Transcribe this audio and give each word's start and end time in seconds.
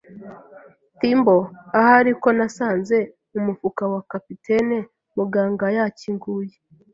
thimble, 0.99 1.43
ahari, 1.79 2.11
ko 2.21 2.29
nasanze 2.37 2.97
mumufuka 3.33 3.83
wa 3.93 4.01
capitaine. 4.11 4.77
Muganga 5.17 5.65
yakinguye 5.77 6.53